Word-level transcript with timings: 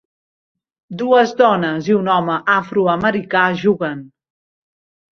Dues 1.01 1.35
dones 1.43 1.91
i 1.93 1.97
un 1.99 2.11
home 2.15 2.39
afroamericà 2.57 3.47
juguen. 3.63 4.07